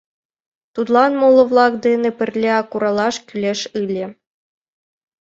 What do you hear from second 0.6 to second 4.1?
Тудлан моло-влак дене пырля куралаш кӱлеш ыле.